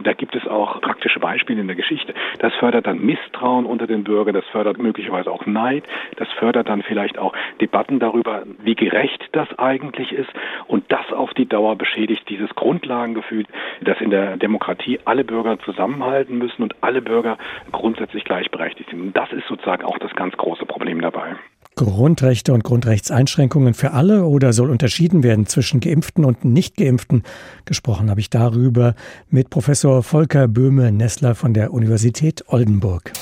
Da 0.00 0.12
gibt 0.12 0.36
es 0.36 0.46
auch 0.46 0.80
praktische 0.80 1.18
Beispiele 1.18 1.60
in 1.60 1.66
der 1.66 1.76
Geschichte. 1.76 2.14
Das 2.38 2.54
fördert 2.54 2.86
dann 2.86 3.04
Misstrauen 3.04 3.66
unter 3.66 3.86
den 3.86 4.04
Bürgern, 4.04 4.34
das 4.34 4.46
fördert 4.46 4.78
möglicherweise 4.78 5.30
auch 5.30 5.46
Neid, 5.46 5.84
das 6.16 6.28
fördert 6.32 6.68
dann 6.68 6.82
vielleicht 6.82 7.18
auch 7.18 7.34
Debatten 7.60 7.98
darüber, 7.98 8.44
wie 8.62 8.74
gerecht 8.74 9.28
das 9.32 9.48
eigentlich 9.58 10.12
ist. 10.12 10.30
Und 10.66 10.84
das 10.88 11.12
auf 11.12 11.34
die 11.34 11.46
Dauer 11.46 11.76
beschädigt 11.76 12.28
dieses 12.28 12.50
Grundlagengefühl, 12.54 13.44
dass 13.80 14.00
in 14.00 14.10
der 14.10 14.36
Demokratie 14.36 15.00
alle 15.04 15.24
Bürger 15.24 15.58
zusammenhalten 15.60 16.38
müssen 16.38 16.62
und 16.62 16.76
alle 16.80 17.02
Bürger 17.02 17.38
grundsätzlich 17.72 18.24
gleichberechtigt 18.24 18.90
sind. 18.90 19.00
Und 19.00 19.16
das 19.16 19.32
ist 19.32 19.46
sozusagen 19.48 19.84
auch 19.84 19.98
das 19.98 20.14
ganz 20.14 20.36
große 20.36 20.66
Problem 20.66 21.00
dabei. 21.00 21.36
Grundrechte 21.78 22.52
und 22.52 22.64
Grundrechtseinschränkungen 22.64 23.72
für 23.72 23.92
alle 23.92 24.24
oder 24.24 24.52
soll 24.52 24.70
unterschieden 24.70 25.22
werden 25.22 25.46
zwischen 25.46 25.80
Geimpften 25.80 26.24
und 26.24 26.44
Nicht-Geimpften? 26.44 27.22
Gesprochen 27.64 28.10
habe 28.10 28.20
ich 28.20 28.30
darüber 28.30 28.94
mit 29.30 29.48
Professor 29.48 30.02
Volker 30.02 30.48
Böhme-Nessler 30.48 31.34
von 31.34 31.54
der 31.54 31.72
Universität 31.72 32.44
Oldenburg. 32.48 33.12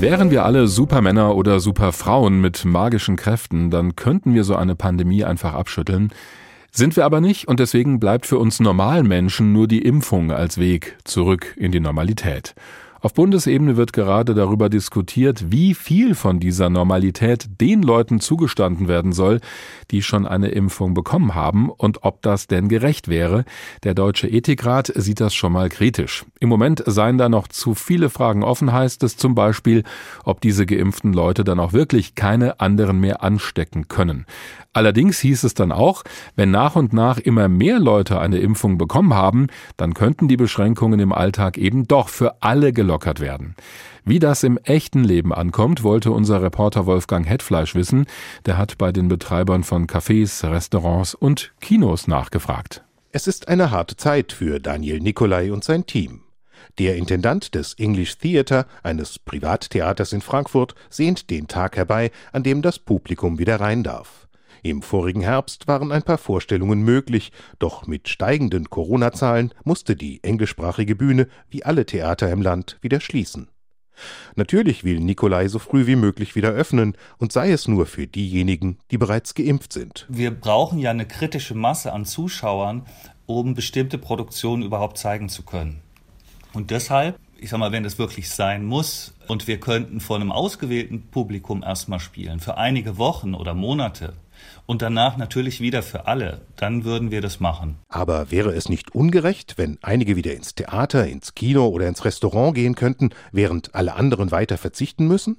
Wären 0.00 0.30
wir 0.30 0.44
alle 0.44 0.66
Supermänner 0.66 1.36
oder 1.36 1.60
Superfrauen 1.60 2.40
mit 2.40 2.64
magischen 2.64 3.16
Kräften, 3.16 3.70
dann 3.70 3.94
könnten 3.94 4.34
wir 4.34 4.42
so 4.42 4.56
eine 4.56 4.74
Pandemie 4.74 5.24
einfach 5.24 5.54
abschütteln. 5.54 6.10
Sind 6.72 6.96
wir 6.96 7.04
aber 7.04 7.20
nicht 7.20 7.46
und 7.48 7.60
deswegen 7.60 8.00
bleibt 8.00 8.24
für 8.24 8.38
uns 8.38 8.58
Normalmenschen 8.58 9.52
nur 9.52 9.68
die 9.68 9.82
Impfung 9.82 10.32
als 10.32 10.56
Weg 10.56 10.96
zurück 11.04 11.54
in 11.58 11.70
die 11.70 11.80
Normalität. 11.80 12.54
Auf 13.02 13.14
Bundesebene 13.14 13.76
wird 13.76 13.92
gerade 13.92 14.32
darüber 14.32 14.68
diskutiert, 14.68 15.50
wie 15.50 15.74
viel 15.74 16.14
von 16.14 16.38
dieser 16.38 16.70
Normalität 16.70 17.60
den 17.60 17.82
Leuten 17.82 18.20
zugestanden 18.20 18.86
werden 18.86 19.12
soll, 19.12 19.40
die 19.90 20.02
schon 20.02 20.24
eine 20.24 20.50
Impfung 20.50 20.94
bekommen 20.94 21.34
haben 21.34 21.68
und 21.68 22.04
ob 22.04 22.22
das 22.22 22.46
denn 22.46 22.68
gerecht 22.68 23.08
wäre. 23.08 23.44
Der 23.82 23.94
Deutsche 23.94 24.28
Ethikrat 24.28 24.92
sieht 24.94 25.20
das 25.20 25.34
schon 25.34 25.52
mal 25.52 25.68
kritisch. 25.68 26.24
Im 26.38 26.48
Moment 26.48 26.84
seien 26.86 27.18
da 27.18 27.28
noch 27.28 27.48
zu 27.48 27.74
viele 27.74 28.08
Fragen 28.08 28.44
offen, 28.44 28.72
heißt 28.72 29.02
es 29.02 29.16
zum 29.16 29.34
Beispiel, 29.34 29.82
ob 30.22 30.40
diese 30.40 30.64
geimpften 30.64 31.12
Leute 31.12 31.42
dann 31.42 31.58
auch 31.58 31.72
wirklich 31.72 32.14
keine 32.14 32.60
anderen 32.60 33.00
mehr 33.00 33.24
anstecken 33.24 33.88
können. 33.88 34.26
Allerdings 34.74 35.18
hieß 35.20 35.44
es 35.44 35.52
dann 35.52 35.70
auch, 35.70 36.02
wenn 36.34 36.50
nach 36.50 36.76
und 36.76 36.94
nach 36.94 37.18
immer 37.18 37.48
mehr 37.48 37.78
Leute 37.78 38.18
eine 38.18 38.38
Impfung 38.38 38.78
bekommen 38.78 39.12
haben, 39.12 39.48
dann 39.76 39.92
könnten 39.92 40.28
die 40.28 40.38
Beschränkungen 40.38 40.98
im 40.98 41.12
Alltag 41.12 41.58
eben 41.58 41.86
doch 41.86 42.08
für 42.08 42.42
alle 42.42 42.72
gelockert 42.72 43.20
werden. 43.20 43.54
Wie 44.04 44.18
das 44.18 44.42
im 44.42 44.58
echten 44.58 45.04
Leben 45.04 45.32
ankommt, 45.32 45.82
wollte 45.82 46.10
unser 46.10 46.42
Reporter 46.42 46.86
Wolfgang 46.86 47.28
Hetfleisch 47.28 47.74
wissen. 47.74 48.06
Der 48.46 48.56
hat 48.56 48.78
bei 48.78 48.92
den 48.92 49.08
Betreibern 49.08 49.62
von 49.62 49.86
Cafés, 49.86 50.48
Restaurants 50.48 51.14
und 51.14 51.52
Kinos 51.60 52.08
nachgefragt. 52.08 52.82
Es 53.10 53.26
ist 53.26 53.48
eine 53.48 53.70
harte 53.70 53.96
Zeit 53.96 54.32
für 54.32 54.58
Daniel 54.58 55.00
Nicolai 55.00 55.52
und 55.52 55.64
sein 55.64 55.84
Team. 55.84 56.22
Der 56.78 56.96
Intendant 56.96 57.54
des 57.54 57.74
English 57.74 58.16
Theatre, 58.16 58.64
eines 58.82 59.18
Privattheaters 59.18 60.14
in 60.14 60.22
Frankfurt, 60.22 60.74
sehnt 60.88 61.28
den 61.28 61.46
Tag 61.46 61.76
herbei, 61.76 62.10
an 62.32 62.42
dem 62.42 62.62
das 62.62 62.78
Publikum 62.78 63.38
wieder 63.38 63.60
rein 63.60 63.82
darf. 63.82 64.21
Im 64.64 64.80
vorigen 64.80 65.22
Herbst 65.22 65.66
waren 65.66 65.90
ein 65.90 66.04
paar 66.04 66.18
Vorstellungen 66.18 66.82
möglich, 66.82 67.32
doch 67.58 67.88
mit 67.88 68.08
steigenden 68.08 68.70
Corona-Zahlen 68.70 69.52
musste 69.64 69.96
die 69.96 70.22
englischsprachige 70.22 70.94
Bühne 70.94 71.26
wie 71.50 71.64
alle 71.64 71.84
Theater 71.84 72.30
im 72.30 72.42
Land 72.42 72.78
wieder 72.80 73.00
schließen. 73.00 73.48
Natürlich 74.36 74.84
will 74.84 75.00
Nikolai 75.00 75.48
so 75.48 75.58
früh 75.58 75.86
wie 75.86 75.96
möglich 75.96 76.36
wieder 76.36 76.50
öffnen 76.50 76.96
und 77.18 77.32
sei 77.32 77.50
es 77.50 77.66
nur 77.66 77.86
für 77.86 78.06
diejenigen, 78.06 78.78
die 78.92 78.98
bereits 78.98 79.34
geimpft 79.34 79.72
sind. 79.72 80.06
Wir 80.08 80.30
brauchen 80.30 80.78
ja 80.78 80.90
eine 80.90 81.06
kritische 81.06 81.56
Masse 81.56 81.92
an 81.92 82.04
Zuschauern, 82.04 82.86
um 83.26 83.54
bestimmte 83.54 83.98
Produktionen 83.98 84.62
überhaupt 84.62 84.96
zeigen 84.96 85.28
zu 85.28 85.42
können. 85.42 85.80
Und 86.52 86.70
deshalb, 86.70 87.18
ich 87.36 87.50
sag 87.50 87.58
mal, 87.58 87.72
wenn 87.72 87.84
es 87.84 87.98
wirklich 87.98 88.30
sein 88.30 88.64
muss 88.64 89.12
und 89.26 89.48
wir 89.48 89.58
könnten 89.58 90.00
vor 90.00 90.16
einem 90.16 90.30
ausgewählten 90.30 91.02
Publikum 91.10 91.64
erstmal 91.64 92.00
spielen, 92.00 92.38
für 92.38 92.56
einige 92.56 92.98
Wochen 92.98 93.34
oder 93.34 93.54
Monate, 93.54 94.14
und 94.66 94.82
danach 94.82 95.16
natürlich 95.16 95.60
wieder 95.60 95.82
für 95.82 96.06
alle, 96.06 96.42
dann 96.56 96.84
würden 96.84 97.10
wir 97.10 97.20
das 97.20 97.40
machen. 97.40 97.78
Aber 97.88 98.30
wäre 98.30 98.52
es 98.52 98.68
nicht 98.68 98.94
ungerecht, 98.94 99.58
wenn 99.58 99.78
einige 99.82 100.16
wieder 100.16 100.34
ins 100.34 100.54
Theater, 100.54 101.06
ins 101.06 101.34
Kino 101.34 101.66
oder 101.68 101.88
ins 101.88 102.04
Restaurant 102.04 102.54
gehen 102.54 102.74
könnten, 102.74 103.10
während 103.32 103.74
alle 103.74 103.94
anderen 103.94 104.30
weiter 104.30 104.58
verzichten 104.58 105.06
müssen? 105.06 105.36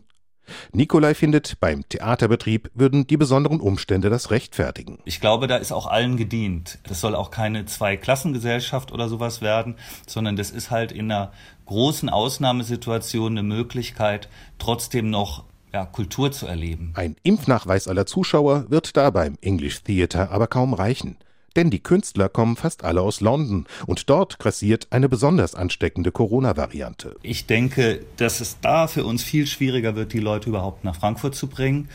Nikolai 0.72 1.14
findet, 1.14 1.60
beim 1.60 1.88
Theaterbetrieb 1.88 2.70
würden 2.74 3.08
die 3.08 3.18
besonderen 3.18 3.60
Umstände 3.60 4.10
das 4.10 4.32
rechtfertigen. 4.32 5.00
Ich 5.06 5.22
glaube, 5.22 5.48
da 5.48 5.58
ist 5.58 5.72
auch 5.72 5.88
allen 5.88 6.18
gedient. 6.18 6.80
Das 6.84 7.00
soll 7.00 7.16
auch 7.16 7.32
keine 7.32 7.66
Zweiklassengesellschaft 7.66 8.92
oder 8.92 9.08
sowas 9.08 9.42
werden, 9.42 9.76
sondern 10.06 10.36
das 10.36 10.52
ist 10.52 10.72
halt 10.72 10.92
in 10.92 11.12
einer 11.12 11.32
großen 11.66 12.10
Ausnahmesituation 12.10 13.34
eine 13.34 13.44
Möglichkeit, 13.44 14.28
trotzdem 14.60 15.10
noch 15.10 15.46
ja, 15.74 15.86
Kultur 15.86 16.32
zu 16.32 16.46
erleben. 16.48 16.92
Ein 16.96 17.16
Impfnachweis 17.24 17.88
aller 17.88 18.06
Zuschauer 18.06 18.70
wird 18.70 18.96
da 18.96 19.10
beim 19.10 19.38
English 19.42 19.82
Theatre 19.84 20.30
aber 20.30 20.48
kaum 20.48 20.74
reichen. 20.74 21.18
Denn 21.56 21.70
die 21.70 21.82
Künstler 21.84 22.30
kommen 22.30 22.56
fast 22.56 22.84
alle 22.84 23.02
aus 23.02 23.22
London 23.22 23.68
und 23.86 24.10
dort 24.10 24.40
grassiert 24.40 24.88
eine 24.90 25.08
besonders 25.08 25.54
ansteckende 25.54 26.12
Corona-Variante. 26.12 27.16
Ich 27.22 27.46
denke, 27.46 28.04
dass 28.18 28.42
es 28.42 28.60
da 28.62 28.88
für 28.88 29.06
uns 29.06 29.24
viel 29.24 29.46
schwieriger 29.46 29.96
wird, 29.96 30.14
die 30.14 30.20
Leute 30.20 30.50
überhaupt 30.50 30.84
nach 30.84 30.96
Frankfurt 30.96 31.36
zu 31.36 31.48
bringen 31.48 31.90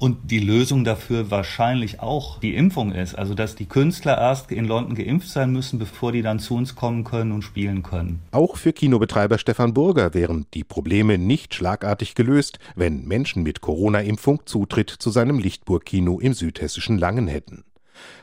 und 0.00 0.30
die 0.30 0.40
Lösung 0.40 0.82
dafür 0.82 1.30
wahrscheinlich 1.30 2.00
auch 2.00 2.40
die 2.40 2.54
Impfung 2.56 2.90
ist. 2.92 3.14
Also 3.14 3.34
dass 3.34 3.54
die 3.54 3.66
Künstler 3.66 4.18
erst 4.18 4.50
in 4.50 4.64
London 4.64 4.94
geimpft 4.94 5.28
sein 5.28 5.52
müssen, 5.52 5.78
bevor 5.78 6.10
die 6.10 6.22
dann 6.22 6.40
zu 6.40 6.56
uns 6.56 6.74
kommen 6.74 7.04
können 7.04 7.32
und 7.32 7.42
spielen 7.42 7.82
können. 7.82 8.20
Auch 8.32 8.56
für 8.56 8.72
Kinobetreiber 8.72 9.38
Stefan 9.38 9.74
Burger 9.74 10.14
wären 10.14 10.46
die 10.54 10.64
Probleme 10.64 11.18
nicht 11.18 11.54
schlagartig 11.54 12.14
gelöst, 12.14 12.58
wenn 12.74 13.04
Menschen 13.04 13.42
mit 13.42 13.60
Corona-Impfung 13.60 14.46
Zutritt 14.46 14.90
zu 14.90 15.10
seinem 15.10 15.38
Lichtburg-Kino 15.38 16.18
im 16.18 16.32
südhessischen 16.32 16.96
Langen 16.96 17.28
hätten. 17.28 17.64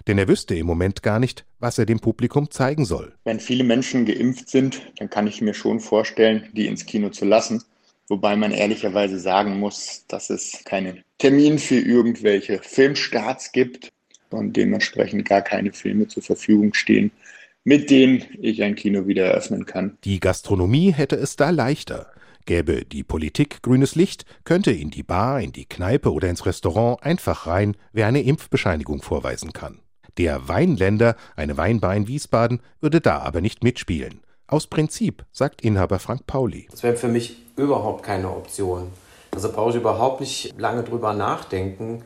Denn 0.07 0.17
er 0.17 0.27
wüsste 0.27 0.55
im 0.55 0.65
Moment 0.65 1.03
gar 1.03 1.19
nicht, 1.19 1.45
was 1.59 1.77
er 1.77 1.85
dem 1.85 1.99
Publikum 1.99 2.49
zeigen 2.49 2.85
soll. 2.85 3.13
Wenn 3.23 3.39
viele 3.39 3.63
Menschen 3.63 4.05
geimpft 4.05 4.49
sind, 4.49 4.81
dann 4.97 5.11
kann 5.11 5.27
ich 5.27 5.41
mir 5.41 5.53
schon 5.53 5.79
vorstellen, 5.79 6.49
die 6.53 6.65
ins 6.65 6.87
Kino 6.87 7.09
zu 7.09 7.25
lassen. 7.25 7.63
Wobei 8.07 8.35
man 8.35 8.51
ehrlicherweise 8.51 9.19
sagen 9.19 9.59
muss, 9.59 10.05
dass 10.07 10.31
es 10.31 10.63
keinen 10.65 11.03
Termin 11.17 11.57
für 11.57 11.79
irgendwelche 11.79 12.59
Filmstarts 12.59 13.51
gibt 13.51 13.91
und 14.29 14.55
dementsprechend 14.55 15.27
gar 15.27 15.41
keine 15.41 15.73
Filme 15.73 16.07
zur 16.07 16.23
Verfügung 16.23 16.73
stehen, 16.73 17.11
mit 17.63 17.89
denen 17.89 18.23
ich 18.39 18.61
ein 18.63 18.75
Kino 18.75 19.07
wieder 19.07 19.25
eröffnen 19.25 19.65
kann. 19.65 19.97
Die 20.03 20.19
Gastronomie 20.19 20.93
hätte 20.93 21.15
es 21.15 21.35
da 21.35 21.49
leichter. 21.49 22.11
Gäbe 22.45 22.85
die 22.85 23.03
Politik 23.03 23.61
grünes 23.61 23.95
Licht, 23.95 24.25
könnte 24.45 24.71
in 24.71 24.89
die 24.89 25.03
Bar, 25.03 25.41
in 25.41 25.51
die 25.51 25.65
Kneipe 25.65 26.13
oder 26.13 26.29
ins 26.29 26.45
Restaurant 26.45 27.03
einfach 27.03 27.45
rein, 27.45 27.75
wer 27.91 28.07
eine 28.07 28.21
Impfbescheinigung 28.21 29.01
vorweisen 29.01 29.51
kann. 29.51 29.79
Der 30.17 30.47
Weinländer, 30.47 31.15
eine 31.35 31.57
Weinbar 31.57 31.95
in 31.95 32.07
Wiesbaden, 32.07 32.61
würde 32.79 33.01
da 33.01 33.19
aber 33.19 33.41
nicht 33.41 33.63
mitspielen. 33.63 34.21
Aus 34.47 34.67
Prinzip, 34.67 35.25
sagt 35.33 35.61
Inhaber 35.61 35.99
Frank 35.99 36.25
Pauli. 36.25 36.67
Das 36.71 36.83
wäre 36.83 36.95
für 36.95 37.09
mich 37.09 37.37
überhaupt 37.57 38.03
keine 38.03 38.29
Option. 38.29 38.91
Also 39.33 39.51
brauche 39.51 39.71
ich 39.71 39.75
überhaupt 39.75 40.21
nicht 40.21 40.53
lange 40.57 40.83
drüber 40.83 41.13
nachdenken. 41.13 42.03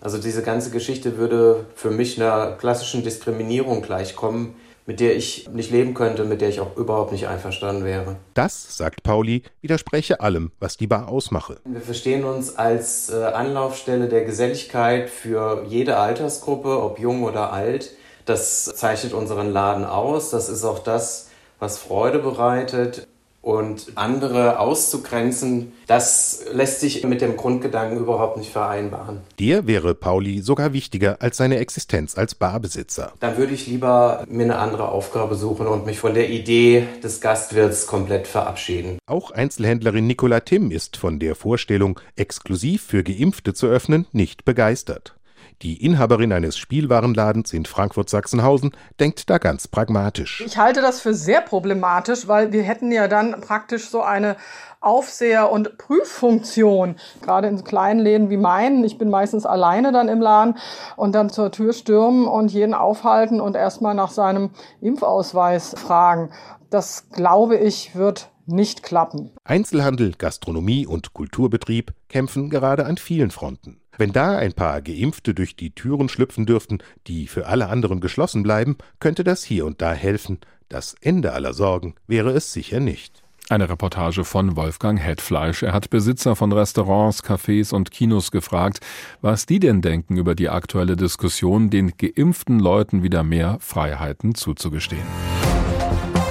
Also 0.00 0.18
diese 0.18 0.42
ganze 0.42 0.70
Geschichte 0.70 1.16
würde 1.16 1.64
für 1.74 1.90
mich 1.90 2.20
einer 2.20 2.52
klassischen 2.52 3.02
Diskriminierung 3.02 3.80
gleichkommen, 3.80 4.54
mit 4.86 5.00
der 5.00 5.16
ich 5.16 5.48
nicht 5.50 5.70
leben 5.70 5.94
könnte, 5.94 6.24
mit 6.24 6.42
der 6.42 6.50
ich 6.50 6.60
auch 6.60 6.76
überhaupt 6.76 7.12
nicht 7.12 7.26
einverstanden 7.26 7.84
wäre. 7.84 8.16
Das, 8.34 8.76
sagt 8.76 9.02
Pauli, 9.02 9.42
widerspreche 9.62 10.20
allem, 10.20 10.52
was 10.60 10.76
die 10.76 10.86
Bar 10.86 11.08
ausmache. 11.08 11.56
Wir 11.64 11.80
verstehen 11.80 12.24
uns 12.24 12.56
als 12.56 13.08
äh, 13.08 13.24
Anlaufstelle 13.24 14.08
der 14.08 14.24
Geselligkeit 14.24 15.08
für 15.08 15.64
jede 15.66 15.96
Altersgruppe, 15.96 16.82
ob 16.82 16.98
jung 16.98 17.22
oder 17.22 17.52
alt. 17.52 17.92
Das 18.26 18.64
zeichnet 18.64 19.14
unseren 19.14 19.52
Laden 19.52 19.84
aus. 19.84 20.30
Das 20.30 20.48
ist 20.50 20.64
auch 20.64 20.80
das, 20.80 21.30
was 21.58 21.78
Freude 21.78 22.18
bereitet. 22.18 23.06
Und 23.44 23.92
andere 23.96 24.58
auszugrenzen, 24.58 25.72
das 25.86 26.46
lässt 26.54 26.80
sich 26.80 27.04
mit 27.04 27.20
dem 27.20 27.36
Grundgedanken 27.36 27.98
überhaupt 27.98 28.38
nicht 28.38 28.50
vereinbaren. 28.50 29.18
Der 29.38 29.66
wäre 29.66 29.94
Pauli 29.94 30.40
sogar 30.40 30.72
wichtiger 30.72 31.20
als 31.20 31.36
seine 31.36 31.58
Existenz 31.58 32.16
als 32.16 32.34
Barbesitzer. 32.34 33.12
Dann 33.20 33.36
würde 33.36 33.52
ich 33.52 33.66
lieber 33.66 34.24
mir 34.30 34.44
eine 34.44 34.56
andere 34.56 34.88
Aufgabe 34.88 35.34
suchen 35.34 35.66
und 35.66 35.84
mich 35.84 35.98
von 35.98 36.14
der 36.14 36.30
Idee 36.30 36.86
des 37.02 37.20
Gastwirts 37.20 37.86
komplett 37.86 38.26
verabschieden. 38.26 38.98
Auch 39.04 39.30
Einzelhändlerin 39.30 40.06
Nicola 40.06 40.40
Timm 40.40 40.70
ist 40.70 40.96
von 40.96 41.18
der 41.18 41.34
Vorstellung, 41.34 42.00
exklusiv 42.16 42.82
für 42.82 43.04
Geimpfte 43.04 43.52
zu 43.52 43.66
öffnen, 43.66 44.06
nicht 44.12 44.46
begeistert. 44.46 45.16
Die 45.62 45.84
Inhaberin 45.84 46.32
eines 46.32 46.56
Spielwarenladens 46.58 47.52
in 47.52 47.64
Frankfurt-Sachsenhausen 47.64 48.72
denkt 49.00 49.30
da 49.30 49.38
ganz 49.38 49.68
pragmatisch. 49.68 50.42
Ich 50.44 50.58
halte 50.58 50.80
das 50.80 51.00
für 51.00 51.14
sehr 51.14 51.40
problematisch, 51.40 52.28
weil 52.28 52.52
wir 52.52 52.62
hätten 52.62 52.92
ja 52.92 53.08
dann 53.08 53.40
praktisch 53.40 53.88
so 53.88 54.02
eine 54.02 54.36
Aufseher- 54.80 55.50
und 55.50 55.78
Prüffunktion, 55.78 56.96
gerade 57.22 57.48
in 57.48 57.64
kleinen 57.64 58.00
Läden 58.00 58.28
wie 58.28 58.36
meinen. 58.36 58.84
Ich 58.84 58.98
bin 58.98 59.08
meistens 59.08 59.46
alleine 59.46 59.92
dann 59.92 60.08
im 60.08 60.20
Laden 60.20 60.58
und 60.96 61.14
dann 61.14 61.30
zur 61.30 61.50
Tür 61.50 61.72
stürmen 61.72 62.26
und 62.26 62.52
jeden 62.52 62.74
aufhalten 62.74 63.40
und 63.40 63.56
erstmal 63.56 63.94
nach 63.94 64.10
seinem 64.10 64.50
Impfausweis 64.80 65.74
fragen. 65.78 66.30
Das 66.68 67.08
glaube 67.10 67.56
ich 67.56 67.94
wird 67.94 68.30
nicht 68.46 68.82
klappen. 68.82 69.30
Einzelhandel, 69.44 70.12
Gastronomie 70.18 70.86
und 70.86 71.14
Kulturbetrieb 71.14 71.92
kämpfen 72.08 72.50
gerade 72.50 72.84
an 72.84 72.98
vielen 72.98 73.30
Fronten. 73.30 73.80
Wenn 73.98 74.12
da 74.12 74.36
ein 74.36 74.52
paar 74.52 74.82
Geimpfte 74.82 75.34
durch 75.34 75.56
die 75.56 75.70
Türen 75.70 76.08
schlüpfen 76.08 76.46
dürften, 76.46 76.78
die 77.06 77.26
für 77.26 77.46
alle 77.46 77.68
anderen 77.68 78.00
geschlossen 78.00 78.42
bleiben, 78.42 78.76
könnte 79.00 79.24
das 79.24 79.44
hier 79.44 79.66
und 79.66 79.80
da 79.80 79.92
helfen. 79.92 80.38
Das 80.68 80.96
Ende 81.00 81.32
aller 81.32 81.54
Sorgen 81.54 81.94
wäre 82.06 82.30
es 82.30 82.52
sicher 82.52 82.80
nicht. 82.80 83.22
Eine 83.50 83.68
Reportage 83.68 84.24
von 84.24 84.56
Wolfgang 84.56 84.98
Hetfleisch. 84.98 85.62
Er 85.62 85.74
hat 85.74 85.90
Besitzer 85.90 86.34
von 86.34 86.50
Restaurants, 86.50 87.22
Cafés 87.22 87.74
und 87.74 87.90
Kinos 87.90 88.30
gefragt, 88.30 88.80
was 89.20 89.44
die 89.44 89.60
denn 89.60 89.82
denken 89.82 90.16
über 90.16 90.34
die 90.34 90.48
aktuelle 90.48 90.96
Diskussion, 90.96 91.68
den 91.68 91.92
geimpften 91.98 92.58
Leuten 92.58 93.02
wieder 93.02 93.22
mehr 93.22 93.58
Freiheiten 93.60 94.34
zuzugestehen. 94.34 95.06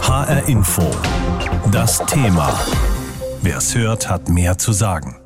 HR 0.01 0.49
Info. 0.49 0.89
Das 1.71 2.03
Thema. 2.07 2.59
Wer 3.43 3.57
es 3.57 3.75
hört, 3.75 4.09
hat 4.09 4.29
mehr 4.29 4.57
zu 4.57 4.73
sagen. 4.73 5.22